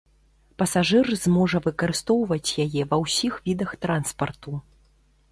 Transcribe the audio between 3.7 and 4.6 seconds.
транспарту.